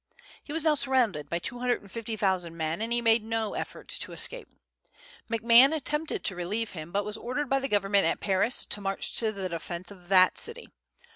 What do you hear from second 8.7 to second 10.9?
march to the defence of that city.